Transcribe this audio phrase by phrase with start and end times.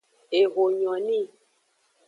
[0.39, 1.21] Eho nyo ni.